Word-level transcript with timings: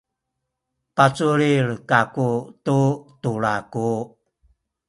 paculil 0.95 1.67
kaku 1.89 2.29
tu 2.65 2.79
tulaku. 3.21 3.89